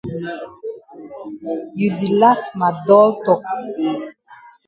[1.79, 3.41] You di laf ma dull tok.